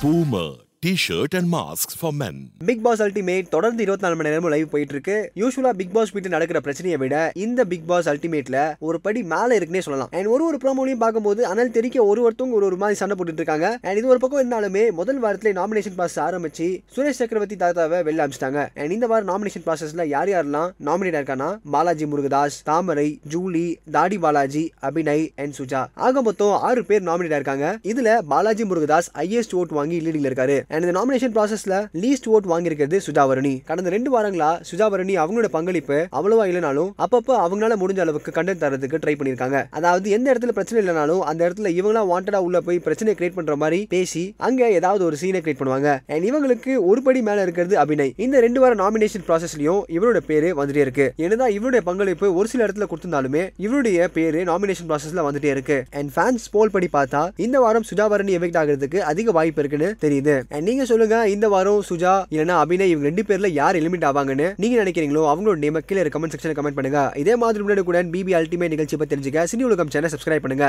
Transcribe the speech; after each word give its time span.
Boomer 0.00 0.69
T 0.84 0.92
shirt 1.04 1.34
and 1.38 1.50
mask 1.54 1.94
for 2.00 2.14
men. 2.20 2.36
Bigg 2.68 2.82
Boss 2.84 3.00
Ultimate 3.04 3.48
தொடர்ந்து 3.54 3.82
இருபத்தி 3.84 4.04
நாலு 4.04 4.16
மணி 4.18 4.28
நேரமும் 4.28 4.52
லைவ் 4.52 4.70
போயிட்டு 4.74 4.94
இருக்கு 4.94 5.16
யூஸ்வலா 5.40 5.72
பிக் 5.80 5.92
பாஸ் 5.96 6.12
வீட்டு 6.14 6.32
நடக்கிற 6.34 6.58
பிரச்சனையை 6.66 6.98
விட 7.02 7.16
இந்த 7.44 7.64
பிக் 7.72 7.84
பாஸ் 7.90 8.08
அல்டிமேட்ல 8.12 8.58
ஒரு 8.88 8.98
படி 9.06 9.22
மேல 9.32 9.58
இருக்குன்னே 9.58 9.82
சொல்லலாம். 9.86 10.10
அண்ட் 10.18 10.28
ஒரு 10.34 10.44
ஒரு 10.48 10.58
ப்ரோமோலையும் 10.62 11.02
பார்க்கும்போது 11.02 11.42
அனல் 11.50 11.72
தெரிக்க 11.74 12.04
ஒரு 12.12 12.20
ஒருத்தவங்க 12.22 12.56
ஒரு 12.60 12.66
ஒரு 12.68 12.78
மாதிரி 12.82 12.98
சண்டை 13.00 13.16
போட்டுட்டு 13.18 13.42
இருக்காங்க. 13.42 13.66
அண்ட் 13.82 13.98
இது 14.00 14.08
ஒரு 14.14 14.22
பக்கம் 14.22 14.40
இருந்தாலுமே 14.42 14.84
முதல் 15.00 15.20
வாரத்துல 15.24 15.52
நாமினேஷன் 15.60 15.96
ப்ராசஸ் 15.98 16.22
ஆரம்பிச்சு 16.28 16.68
சுரேஷ் 16.94 17.20
சக்கரவர்த்தி 17.20 17.58
தாத்தாவை 17.64 18.00
வெளில 18.08 18.24
அமிச்சிட்டாங்க. 18.26 18.64
அண்ட் 18.80 18.94
இந்த 18.96 19.10
வாரம் 19.12 19.30
நாமினேஷன் 19.32 19.66
ப்ராசஸ்ல 19.66 20.06
யார் 20.14 20.32
யாரெல்லாம் 20.34 20.72
நாமினேட் 20.88 21.18
இருக்கானா 21.20 21.50
பாலாஜி 21.76 22.08
முருகதாஸ் 22.14 22.58
தாமரை 22.70 23.08
ஜூலி 23.34 23.66
தாடி 23.98 24.20
பாலாஜி 24.24 24.64
அபிநய் 24.90 25.26
அண்ட் 25.44 25.56
சுஜா. 25.60 25.84
ஆக 26.08 26.24
மொத்தம் 26.30 26.56
ஆறு 26.70 26.84
பேர் 26.92 27.06
நாமினேட் 27.10 27.38
இருக்காங்க. 27.40 27.76
இதுல 27.92 28.18
பாலாஜி 28.34 28.66
முருகதாஸ் 28.72 29.12
ஐஎஸ்ட் 29.26 29.56
ஓட் 29.62 29.78
வாங்கி 29.80 30.00
லீடிங்ல 30.08 30.32
இருக்காரு. 30.32 30.58
அண்ட் 30.72 30.84
இந்த 30.86 30.94
நாமினேஷன் 30.98 31.32
ப்ராசஸ்ல 31.36 31.76
லீஸ்ட் 32.02 32.26
ஓட் 32.34 32.48
வாங்கியிருக்கிறது 32.50 32.98
சுஜாவரணி. 33.06 33.54
கடந்த 33.68 33.90
ரெண்டு 33.94 34.10
வாரங்களா 34.14 34.50
சுஜாவரணி 34.70 35.14
அவங்களோட 35.22 35.48
பங்களிப்பு 35.56 35.96
அவ்வளவா 36.18 36.44
இல்லைனாலும் 36.50 36.90
அப்பப்போ 37.04 37.34
அவங்களால 37.44 37.78
முடிஞ்ச 37.82 38.00
அளவுக்கு 38.04 38.34
கண்டென்ட் 38.36 38.62
தரதுக்கு 38.64 39.00
ட்ரை 39.04 39.14
பண்ணியிருக்காங்க. 39.20 39.60
அதாவது 39.78 40.10
எந்த 40.16 40.26
இடத்துல 40.32 40.52
பிரச்சனை 40.58 40.80
இல்லைனாலும் 40.82 41.22
அந்த 41.30 41.40
இடத்துல 41.48 41.70
இவங்களா 41.78 42.02
வாண்டடா 42.12 42.40
உள்ள 42.48 42.60
போய் 42.66 42.78
பிரச்சனை 42.86 43.14
கிரியேட் 43.14 43.38
பண்ற 43.38 43.56
மாதிரி 43.62 43.80
பேசி 43.94 44.22
அங்க 44.48 44.70
ஏதாவது 44.78 45.04
ஒரு 45.08 45.16
சீனை 45.22 45.40
கிரியேட் 45.42 45.60
பண்ணுவாங்க. 45.62 45.88
அண்ட் 46.12 46.26
இவங்களுக்கு 46.30 46.74
ஒரு 46.90 47.02
படி 47.08 47.22
மேல 47.28 47.42
இருக்கிறது 47.46 47.76
அபிநய். 47.84 48.12
இந்த 48.26 48.40
ரெண்டு 48.46 48.62
வார 48.64 48.74
நாமினேஷன் 48.82 49.26
ப்ராசஸ்லயும் 49.28 49.82
இவரோட 49.96 50.20
பேரு 50.30 50.50
வந்துட்டே 50.60 50.84
இருக்கு. 50.86 51.08
என்னதான் 51.24 51.54
இவருடைய 51.58 51.82
பங்களிப்பு 51.90 52.28
ஒரு 52.34 52.48
சில 52.52 52.64
இடத்துல 52.66 52.88
கொடுத்திருந்தாலுமே 52.92 53.44
இவருடைய 53.66 54.08
பேரு 54.18 54.42
நாமினேஷன் 54.52 54.88
ப்ராசஸ்ல 54.92 55.26
வந்துட்டே 55.28 55.52
இருக்கு. 55.56 55.78
அண்ட் 56.00 56.12
ஃபேன்ஸ் 56.16 56.46
போல் 56.54 56.74
படி 56.76 56.90
பார்த்தா 56.92 57.22
இந்த 57.46 57.60
வாரம் 57.66 57.88
சுஜாவரணி 57.90 58.34
எஃபெக்ட் 58.38 58.60
ஆகிறதுக்கு 58.62 58.98
அதிக 59.12 59.30
வாய்ப்பு 59.38 59.62
இருக்குன்னு 59.62 59.90
தெரியுது. 60.06 60.36
அண்ட் 60.60 60.68
நீங்க 60.70 60.84
சொல்லுங்க 60.88 61.18
இந்த 61.34 61.46
வாரம் 61.52 61.84
சுஜா 61.88 62.14
இல்லனா 62.32 62.54
அபிநய் 62.62 62.90
இவங்க 62.92 63.06
ரெண்டு 63.08 63.22
பேர்ல 63.28 63.48
யார் 63.58 63.76
எலிமிட் 63.78 64.04
ஆவாங்கன்னு 64.08 64.46
நீங்க 64.62 64.74
நினைக்கிறீங்களோ 64.80 65.22
அவங்களோட 65.32 65.56
நேம 65.62 65.80
கீழே 65.90 66.02
கமெண்ட் 66.14 66.32
செக்ஷன்ல 66.34 66.54
கமெண்ட் 66.58 66.76
பண்ணுங்க. 66.78 67.02
இதே 67.22 67.34
மாதிரி 67.42 67.62
முன்னாடி 67.64 67.82
கூட 67.88 68.00
பிபி 68.14 68.32
அல்டிமேட் 68.38 68.72
நிகழ்ச்சி 68.74 68.96
பத்தி 69.00 69.12
தெரிஞ்சுக்க 69.12 69.44
சினி 69.52 69.64
உலகம் 69.68 69.92
சேனல் 69.94 70.12
சப்ஸ்கிரைப் 70.14 70.44
பண்ணுங்க. 70.46 70.66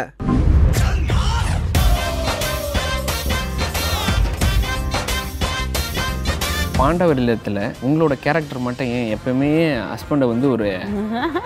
பாண்டவர் 6.79 7.19
இல்லத்தில் 7.23 7.61
உங்களோட 7.87 8.13
கேரக்டர் 8.25 8.65
மட்டும் 8.67 8.91
ஏன் 8.99 9.11
எப்பவுமே 9.17 9.51
ஹஸ்பண்டை 9.91 10.27
வந்து 10.33 10.47
ஒரு 10.55 10.69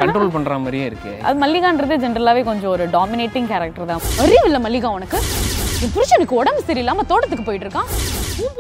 கண்ட்ரோல் 0.04 0.34
பண்ணுற 0.36 0.60
மாதிரியே 0.66 0.86
இருக்கு? 0.92 1.14
அது 1.30 1.44
மல்லிகான்றது 1.46 1.98
ஜென்ரலாகவே 2.06 2.44
கொஞ்சம் 2.52 2.74
ஒரு 2.76 2.86
டாமினேட்டிங் 2.98 3.50
கேரக்டர் 3.54 3.92
தான். 3.94 4.06
அறிவு 4.26 4.46
இல்லை 4.52 4.62
மல்லிகா 4.68 4.92
உனக்கு? 5.00 5.20
என் 5.86 5.94
புருஷனுக்கு 5.96 6.40
உடம்பு 6.42 6.62
சரியில்லாம 6.70 7.06
தோட்டத்துக்கு 7.12 7.48
போயிட்டு 7.48 7.68
இருக்கான். 7.68 7.90
What 8.38 8.54
was 8.54 8.56